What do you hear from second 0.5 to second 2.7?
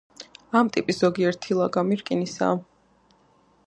ამ ტიპის ზოგიერთი ლაგამი რკინისაა.